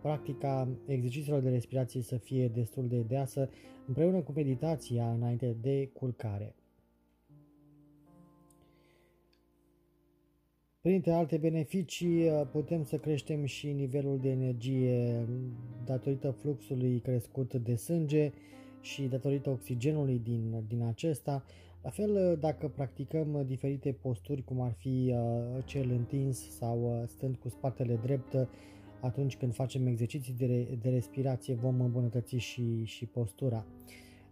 practica 0.00 0.68
exercițiilor 0.86 1.40
de 1.40 1.48
respirație 1.48 2.02
să 2.02 2.16
fie 2.16 2.48
destul 2.48 2.88
de 2.88 3.00
deasă 3.00 3.48
împreună 3.86 4.20
cu 4.20 4.32
meditația 4.32 5.12
înainte 5.12 5.56
de 5.60 5.90
culcare. 5.92 6.54
Printre 10.80 11.12
alte 11.12 11.36
beneficii, 11.36 12.24
putem 12.52 12.84
să 12.84 12.96
creștem 12.96 13.44
și 13.44 13.72
nivelul 13.72 14.18
de 14.18 14.30
energie 14.30 15.26
datorită 15.84 16.30
fluxului 16.30 16.98
crescut 16.98 17.54
de 17.54 17.74
sânge 17.74 18.32
și 18.80 19.02
datorită 19.02 19.50
oxigenului 19.50 20.18
din, 20.18 20.64
din 20.68 20.82
acesta. 20.82 21.44
La 21.82 21.90
fel, 21.90 22.36
dacă 22.40 22.68
practicăm 22.68 23.42
diferite 23.46 23.92
posturi, 23.92 24.44
cum 24.44 24.60
ar 24.60 24.72
fi 24.72 25.14
uh, 25.14 25.64
cel 25.64 25.90
întins 25.90 26.50
sau 26.50 26.82
uh, 26.82 27.08
stând 27.08 27.36
cu 27.36 27.48
spatele 27.48 27.98
drept, 28.02 28.48
atunci 29.00 29.36
când 29.36 29.54
facem 29.54 29.86
exerciții 29.86 30.32
de, 30.32 30.78
de 30.82 30.88
respirație 30.88 31.54
vom 31.54 31.80
îmbunătăți 31.80 32.36
și, 32.36 32.84
și 32.84 33.06
postura. 33.06 33.66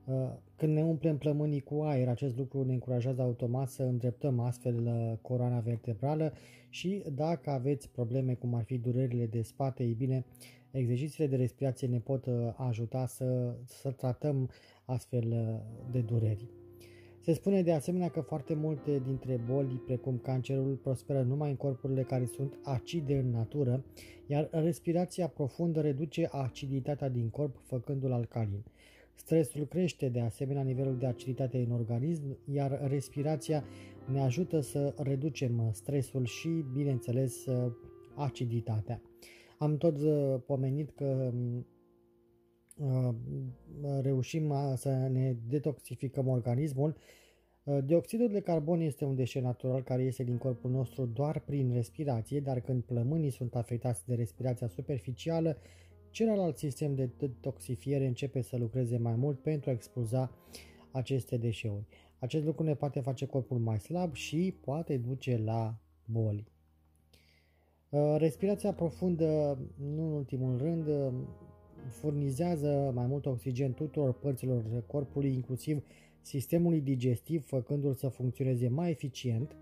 Uh, 0.04 0.14
când 0.56 0.74
ne 0.74 0.82
umplem 0.82 1.18
plămânii 1.18 1.60
cu 1.60 1.80
aer, 1.82 2.08
acest 2.08 2.36
lucru 2.36 2.64
ne 2.64 2.72
încurajează 2.72 3.22
automat 3.22 3.68
să 3.68 3.82
îndreptăm 3.82 4.40
astfel 4.40 4.86
uh, 4.86 5.18
coroana 5.22 5.58
vertebrală 5.58 6.32
și 6.68 7.02
dacă 7.14 7.50
aveți 7.50 7.88
probleme 7.88 8.34
cum 8.34 8.54
ar 8.54 8.62
fi 8.62 8.78
durerile 8.78 9.26
de 9.26 9.42
spate, 9.42 9.82
ei 9.82 9.94
bine, 9.94 10.24
exercițiile 10.70 11.26
de 11.26 11.36
respirație 11.36 11.88
ne 11.88 11.98
pot 11.98 12.26
uh, 12.26 12.32
ajuta 12.56 13.06
să, 13.06 13.56
să 13.64 13.90
tratăm 13.90 14.50
astfel 14.84 15.62
de 15.90 16.00
dureri. 16.00 16.48
Se 17.24 17.32
spune 17.32 17.62
de 17.62 17.72
asemenea 17.72 18.08
că 18.08 18.20
foarte 18.20 18.54
multe 18.54 19.02
dintre 19.06 19.40
boli, 19.46 19.82
precum 19.86 20.18
cancerul, 20.18 20.74
prosperă 20.74 21.22
numai 21.22 21.50
în 21.50 21.56
corpurile 21.56 22.02
care 22.02 22.24
sunt 22.24 22.58
acide 22.62 23.16
în 23.16 23.30
natură, 23.30 23.84
iar 24.26 24.48
respirația 24.52 25.28
profundă 25.28 25.80
reduce 25.80 26.28
aciditatea 26.32 27.08
din 27.08 27.28
corp, 27.28 27.56
făcându-l 27.66 28.12
alcalin. 28.12 28.64
Stresul 29.14 29.66
crește 29.66 30.08
de 30.08 30.20
asemenea 30.20 30.62
nivelul 30.62 30.96
de 30.98 31.06
aciditate 31.06 31.58
în 31.58 31.70
organism, 31.70 32.38
iar 32.52 32.80
respirația 32.88 33.64
ne 34.12 34.20
ajută 34.20 34.60
să 34.60 34.94
reducem 34.96 35.70
stresul 35.72 36.24
și, 36.24 36.64
bineînțeles, 36.72 37.44
aciditatea. 38.14 39.00
Am 39.58 39.76
tot 39.76 39.98
uh, 39.98 40.40
pomenit 40.46 40.90
că 40.90 41.32
Uh, 41.34 41.73
reușim 44.00 44.54
să 44.76 44.88
ne 44.88 45.36
detoxificăm 45.48 46.28
organismul. 46.28 46.96
Uh, 47.64 47.78
dioxidul 47.84 48.28
de 48.28 48.40
carbon 48.40 48.80
este 48.80 49.04
un 49.04 49.14
deșeu 49.14 49.42
natural 49.42 49.82
care 49.82 50.02
iese 50.02 50.24
din 50.24 50.38
corpul 50.38 50.70
nostru 50.70 51.06
doar 51.06 51.38
prin 51.38 51.72
respirație, 51.72 52.40
dar 52.40 52.60
când 52.60 52.82
plămânii 52.82 53.30
sunt 53.30 53.54
afectați 53.54 54.06
de 54.06 54.14
respirația 54.14 54.66
superficială, 54.66 55.56
celălalt 56.10 56.56
sistem 56.56 56.94
de 56.94 57.10
detoxifiere 57.18 58.06
începe 58.06 58.40
să 58.40 58.56
lucreze 58.56 58.98
mai 58.98 59.14
mult 59.14 59.40
pentru 59.40 59.70
a 59.70 59.72
expulza 59.72 60.30
aceste 60.90 61.36
deșeuri. 61.36 61.86
Acest 62.18 62.44
lucru 62.44 62.64
ne 62.64 62.74
poate 62.74 63.00
face 63.00 63.26
corpul 63.26 63.58
mai 63.58 63.78
slab 63.78 64.14
și 64.14 64.54
poate 64.60 64.96
duce 64.96 65.40
la 65.44 65.78
boli. 66.04 66.44
Uh, 67.88 68.14
respirația 68.18 68.72
profundă, 68.72 69.58
nu 69.94 70.06
în 70.06 70.12
ultimul 70.12 70.58
rând, 70.58 70.86
furnizează 71.88 72.92
mai 72.94 73.06
mult 73.06 73.26
oxigen 73.26 73.72
tuturor 73.72 74.12
părților 74.12 74.84
corpului, 74.86 75.32
inclusiv 75.32 75.82
sistemului 76.20 76.80
digestiv, 76.80 77.46
făcându-l 77.46 77.94
să 77.94 78.08
funcționeze 78.08 78.68
mai 78.68 78.90
eficient, 78.90 79.56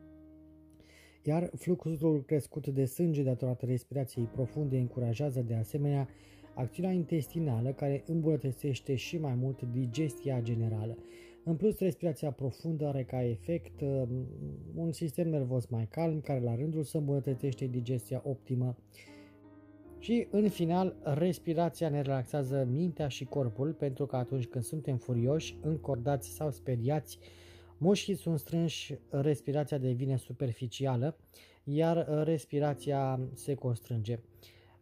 iar 1.23 1.51
fluxul 1.57 2.23
crescut 2.27 2.67
de 2.67 2.85
sânge 2.85 3.23
datorată 3.23 3.67
respirației 3.67 4.25
profunde 4.25 4.79
încurajează 4.79 5.41
de 5.41 5.55
asemenea 5.55 6.09
acțiunea 6.55 6.93
intestinală 6.93 7.73
care 7.73 8.03
îmbunătățește 8.07 8.95
și 8.95 9.19
mai 9.19 9.35
mult 9.35 9.63
digestia 9.63 10.41
generală. 10.41 10.97
În 11.45 11.57
plus, 11.57 11.79
respirația 11.79 12.31
profundă 12.31 12.87
are 12.87 13.03
ca 13.03 13.25
efect 13.25 13.81
um, 13.81 14.09
un 14.75 14.93
sistem 14.93 15.29
nervos 15.29 15.67
mai 15.67 15.87
calm 15.91 16.21
care 16.21 16.41
la 16.41 16.55
rândul 16.55 16.83
să 16.83 16.97
îmbunătățește 16.97 17.67
digestia 17.67 18.23
optimă 18.25 18.77
Și 20.03 20.27
în 20.31 20.49
final, 20.49 20.97
respirația 21.03 21.89
ne 21.89 22.01
relaxează 22.01 22.69
mintea 22.71 23.09
și 23.09 23.25
corpul 23.25 23.73
pentru 23.73 24.07
că 24.07 24.17
atunci 24.17 24.47
când 24.47 24.65
suntem 24.65 24.97
furioși, 24.97 25.57
încordați 25.61 26.29
sau 26.29 26.51
speriați, 26.51 27.19
mușchii 27.79 28.15
sunt 28.15 28.39
strânși, 28.39 28.99
respirația 29.11 29.79
devine 29.79 30.17
superficială, 30.17 31.17
iar 31.65 32.23
respirația 32.25 33.21
se 33.33 33.55
constrânge. 33.55 34.19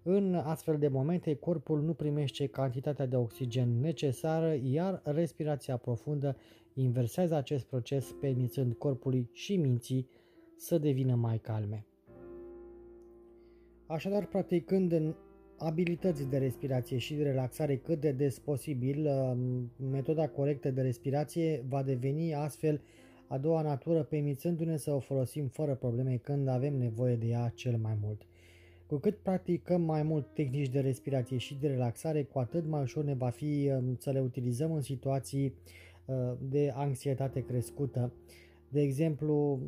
În 0.03 0.35
astfel 0.35 0.79
de 0.79 0.89
momente, 0.89 1.35
corpul 1.35 1.83
nu 1.83 1.95
primește 1.95 2.47
cantitatea 2.47 3.07
de 3.07 3.17
oxigen 3.17 3.81
necesară, 3.81 4.59
iar 4.63 5.01
respirația 5.05 5.77
profundă 5.77 6.37
inversează 6.75 7.35
acest 7.35 7.67
proces, 7.67 8.15
permițând 8.21 8.75
corpului 8.75 9.29
și 9.33 9.57
minții 9.57 10.09
să 10.57 10.79
devină 10.79 11.15
mai 11.15 11.39
calme. 11.39 11.85
Așadar, 13.91 14.27
practicând 14.27 14.93
în 14.93 15.15
abilități 15.59 16.29
de 16.29 16.39
respirație 16.39 16.99
și 16.99 17.15
de 17.15 17.23
relaxare 17.23 17.77
cât 17.77 18.01
de 18.01 18.11
des 18.13 18.39
posibil, 18.39 19.07
um, 19.07 19.71
metoda 19.91 20.29
corectă 20.29 20.71
de 20.71 20.83
respirație 20.83 21.65
va 21.69 21.83
deveni 21.83 22.35
astfel 22.35 22.81
a 23.27 23.39
doua 23.39 23.63
natură, 23.63 24.03
permițându-ne 24.03 24.77
să 24.77 24.91
o 24.91 24.99
folosim 24.99 25.47
fără 25.47 25.75
probleme 25.75 26.17
când 26.17 26.49
avem 26.49 26.77
nevoie 26.77 27.17
de 27.17 27.27
ea 27.27 27.53
cel 27.55 27.77
mai 27.77 27.99
mult. 28.03 28.27
Cu 28.87 28.97
cât 28.97 29.17
practicăm 29.17 29.83
mai 29.83 30.03
mult 30.03 30.27
tehnici 30.35 30.69
de 30.69 30.81
respirație 30.81 31.37
și 31.37 31.55
de 31.61 31.67
relaxare, 31.67 32.23
cu 32.23 32.39
atât 32.39 32.67
mai 32.67 32.83
ușor 32.83 33.05
ne 33.05 33.15
va 33.15 33.29
fi 33.29 33.71
um, 33.77 33.97
să 33.97 34.11
le 34.11 34.21
utilizăm 34.21 34.73
în 34.73 34.83
situații 34.83 35.55
uh, 36.05 36.33
de 36.49 36.73
anxietate 36.75 37.45
crescută. 37.45 38.13
De 38.69 38.81
exemplu, 38.81 39.61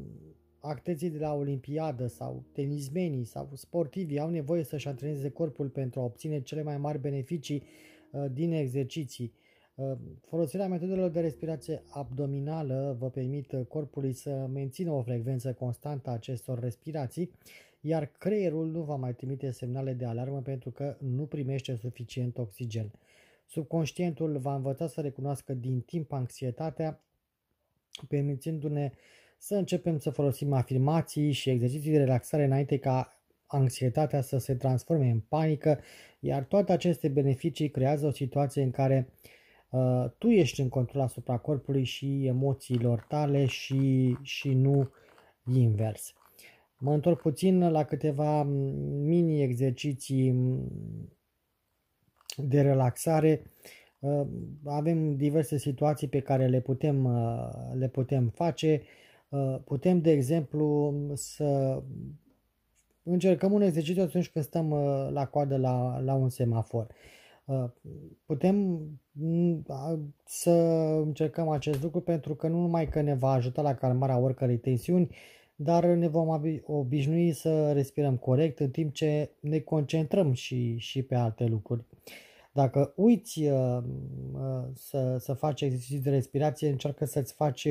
atleții 0.62 1.10
de 1.10 1.18
la 1.18 1.34
Olimpiadă 1.34 2.06
sau 2.06 2.44
tenismenii 2.52 3.24
sau 3.24 3.48
sportivii 3.54 4.18
au 4.18 4.30
nevoie 4.30 4.64
să-și 4.64 4.88
antreneze 4.88 5.30
corpul 5.30 5.68
pentru 5.68 6.00
a 6.00 6.04
obține 6.04 6.40
cele 6.40 6.62
mai 6.62 6.76
mari 6.76 6.98
beneficii 6.98 7.62
uh, 8.10 8.24
din 8.32 8.52
exerciții. 8.52 9.32
Uh, 9.74 9.92
folosirea 10.26 10.68
metodelor 10.68 11.10
de 11.10 11.20
respirație 11.20 11.82
abdominală 11.88 12.96
vă 12.98 13.10
permit 13.10 13.54
corpului 13.68 14.12
să 14.12 14.48
mențină 14.52 14.90
o 14.90 15.02
frecvență 15.02 15.52
constantă 15.52 16.10
a 16.10 16.12
acestor 16.12 16.58
respirații, 16.58 17.30
iar 17.80 18.06
creierul 18.06 18.70
nu 18.70 18.82
va 18.82 18.96
mai 18.96 19.14
trimite 19.14 19.50
semnale 19.50 19.92
de 19.92 20.04
alarmă 20.04 20.40
pentru 20.40 20.70
că 20.70 20.96
nu 20.98 21.26
primește 21.26 21.76
suficient 21.76 22.38
oxigen. 22.38 22.90
Subconștientul 23.46 24.38
va 24.38 24.54
învăța 24.54 24.86
să 24.86 25.00
recunoască 25.00 25.54
din 25.54 25.80
timp 25.80 26.12
anxietatea, 26.12 27.00
permițându-ne 28.08 28.92
să 29.44 29.54
începem 29.54 29.98
să 29.98 30.10
folosim 30.10 30.52
afirmații 30.52 31.32
și 31.32 31.50
exerciții 31.50 31.90
de 31.90 31.98
relaxare 31.98 32.44
înainte 32.44 32.78
ca 32.78 33.20
anxietatea 33.46 34.20
să 34.20 34.38
se 34.38 34.54
transforme 34.54 35.10
în 35.10 35.20
panică, 35.20 35.80
iar 36.20 36.44
toate 36.44 36.72
aceste 36.72 37.08
beneficii 37.08 37.70
creează 37.70 38.06
o 38.06 38.10
situație 38.10 38.62
în 38.62 38.70
care 38.70 39.12
uh, 39.70 40.04
tu 40.18 40.28
ești 40.28 40.60
în 40.60 40.68
control 40.68 41.02
asupra 41.02 41.36
corpului 41.36 41.84
și 41.84 42.26
emoțiilor 42.26 43.04
tale 43.08 43.46
și, 43.46 44.16
și 44.22 44.48
nu 44.48 44.90
invers. 45.54 46.14
Mă 46.78 46.94
întorc 46.94 47.20
puțin 47.20 47.70
la 47.70 47.84
câteva 47.84 48.42
mini 48.42 49.42
exerciții 49.42 50.34
de 52.36 52.60
relaxare. 52.60 53.42
Uh, 53.98 54.26
avem 54.64 55.16
diverse 55.16 55.58
situații 55.58 56.08
pe 56.08 56.20
care 56.20 56.46
le 56.46 56.60
putem, 56.60 57.04
uh, 57.04 57.48
le 57.72 57.88
putem 57.88 58.28
face. 58.28 58.82
Uh, 59.32 59.56
putem, 59.64 60.00
de 60.00 60.10
exemplu, 60.10 60.94
să 61.14 61.82
încercăm 63.02 63.52
un 63.52 63.62
exercițiu 63.62 64.02
atunci 64.02 64.30
când 64.30 64.44
stăm 64.44 64.70
uh, 64.70 65.08
la 65.10 65.26
coadă 65.26 65.56
la, 65.56 66.00
la 66.00 66.14
un 66.14 66.28
semafor. 66.28 66.86
Uh, 67.44 67.64
putem 68.26 68.80
mm, 69.12 69.64
să 70.24 70.50
încercăm 71.04 71.48
acest 71.48 71.82
lucru 71.82 72.00
pentru 72.00 72.34
că 72.34 72.48
nu 72.48 72.60
numai 72.60 72.88
că 72.88 73.00
ne 73.00 73.14
va 73.14 73.30
ajuta 73.30 73.62
la 73.62 73.74
calmarea 73.74 74.18
oricărei 74.18 74.58
tensiuni, 74.58 75.16
dar 75.54 75.84
ne 75.84 76.08
vom 76.08 76.40
obișnui 76.66 77.32
să 77.32 77.72
respirăm 77.72 78.16
corect 78.16 78.60
în 78.60 78.70
timp 78.70 78.94
ce 78.94 79.30
ne 79.40 79.58
concentrăm 79.58 80.32
și, 80.32 80.76
și 80.76 81.02
pe 81.02 81.14
alte 81.14 81.44
lucruri. 81.44 81.84
Dacă 82.52 82.92
uiți 82.96 83.42
să, 84.74 85.16
să 85.18 85.32
faci 85.32 85.60
exerciții 85.60 85.98
de 85.98 86.10
respirație, 86.10 86.68
încearcă 86.68 87.04
să-ți 87.04 87.32
faci 87.32 87.68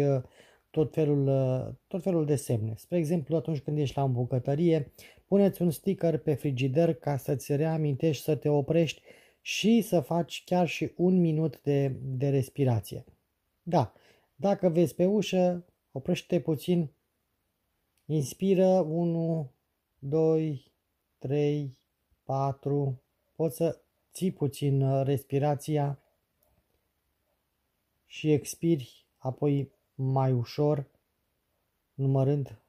tot 0.71 0.93
felul, 0.93 1.27
uh, 1.27 1.73
tot 1.87 2.01
felul 2.03 2.25
de 2.25 2.35
semne. 2.35 2.73
Spre 2.77 2.97
exemplu, 2.97 3.35
atunci 3.35 3.59
când 3.59 3.77
ești 3.77 3.97
la 3.97 4.03
o 4.03 4.07
bucătărie, 4.07 4.91
puneți 5.27 5.61
un 5.61 5.71
sticker 5.71 6.17
pe 6.17 6.33
frigider 6.33 6.93
ca 6.93 7.17
să-ți 7.17 7.55
reamintești 7.55 8.23
să 8.23 8.35
te 8.35 8.49
oprești 8.49 9.01
și 9.41 9.81
să 9.81 9.99
faci 9.99 10.43
chiar 10.45 10.67
și 10.67 10.91
un 10.95 11.19
minut 11.19 11.61
de, 11.61 11.87
de 12.01 12.29
respirație. 12.29 13.05
Da, 13.63 13.93
dacă 14.35 14.69
vezi 14.69 14.95
pe 14.95 15.05
ușă, 15.05 15.65
oprește 15.91 16.39
puțin, 16.39 16.91
inspiră 18.05 18.79
1, 18.79 19.51
2, 19.99 20.71
3, 21.17 21.77
4, 22.23 23.01
poți 23.35 23.55
să 23.55 23.81
ții 24.13 24.31
puțin 24.31 24.81
uh, 24.81 25.05
respirația 25.05 25.99
și 28.05 28.31
expiri, 28.31 29.05
apoi 29.17 29.71
mai 30.03 30.31
ușor, 30.31 30.87
numărând 31.93 32.61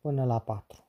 până 0.00 0.24
la 0.24 0.38
4. 0.38 0.84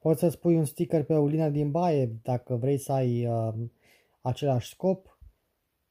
Poți 0.00 0.20
să 0.20 0.28
spui 0.28 0.56
un 0.56 0.64
sticker 0.64 1.04
pe 1.04 1.16
ulina 1.16 1.48
din 1.48 1.70
baie 1.70 2.06
dacă 2.22 2.56
vrei 2.56 2.78
să 2.78 2.92
ai 2.92 3.26
uh, 3.26 3.54
același 4.20 4.68
scop. 4.68 5.18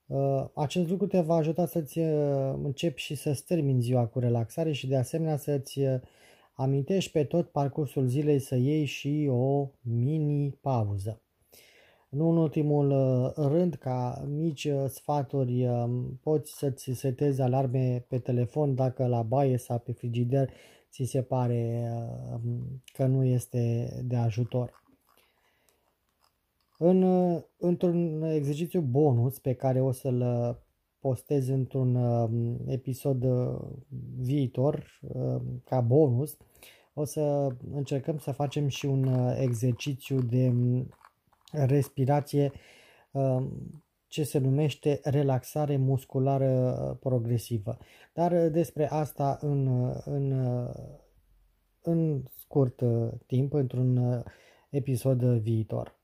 Uh, 0.06 0.46
acest 0.54 0.90
lucru 0.90 1.08
te 1.08 1.20
va 1.20 1.36
ajuta 1.36 1.66
să-ți 1.66 2.00
uh, 2.00 2.54
începi 2.64 3.02
și 3.02 3.16
să-ți 3.16 3.46
termini 3.46 3.82
ziua 3.82 4.08
cu 4.08 4.20
relaxare 4.20 4.72
și 4.72 4.88
de 4.88 4.98
asemenea 4.98 5.38
să-ți 5.38 5.80
uh, 5.80 6.00
amintești 6.54 7.12
pe 7.12 7.24
tot 7.24 7.50
parcursul 7.50 8.08
zilei 8.08 8.40
să 8.40 8.56
iei 8.56 8.86
și 8.86 9.28
o 9.32 9.70
mini 9.82 10.52
pauză. 10.52 11.22
Nu 12.10 12.30
în 12.30 12.38
ultimul 12.38 12.90
uh, 12.90 13.34
rând, 13.36 13.76
ca 13.76 14.26
mici 14.28 14.66
uh, 14.66 14.86
sfaturi, 14.88 15.68
um, 15.68 16.20
poți 16.24 16.58
să-ți 16.58 16.92
setezi 16.92 17.42
alarme 17.42 18.06
pe 18.08 18.20
telefon 18.20 18.76
dacă 18.76 19.06
la 19.06 19.22
baie 19.22 19.58
sau 19.58 19.80
pe 19.80 19.92
frigider 19.92 20.50
ți 20.92 21.04
se 21.04 21.22
pare 21.22 21.92
um, 22.34 22.82
că 22.94 23.06
nu 23.06 23.24
este 23.24 23.90
de 24.06 24.16
ajutor. 24.16 24.84
În, 26.78 27.02
uh, 27.02 27.42
într-un 27.58 28.24
exercițiu 28.24 28.82
bonus 28.82 29.40
pe 29.40 29.54
care 29.54 29.82
o 29.82 29.92
să-l 29.92 30.26
postez 31.00 31.48
într-un 31.48 31.96
um, 31.96 32.58
episod 32.68 33.26
viitor 34.18 35.00
ca 35.64 35.82
bonus, 35.82 36.38
o 36.94 37.04
să 37.04 37.48
încercăm 37.72 38.18
să 38.18 38.32
facem 38.32 38.68
și 38.68 38.86
un 38.86 39.34
exercițiu 39.40 40.22
de 40.22 40.54
respirație 41.52 42.52
um, 43.12 43.52
ce 44.08 44.24
se 44.24 44.38
numește 44.38 45.00
relaxare 45.04 45.78
musculară 45.78 46.98
progresivă. 47.00 47.78
Dar 48.14 48.50
despre 48.50 48.90
asta 48.90 49.38
în, 49.42 49.92
în, 50.06 50.32
în 51.82 52.24
scurt 52.38 52.82
timp, 53.26 53.54
într-un 53.54 54.24
episod 54.70 55.24
viitor. 55.24 55.97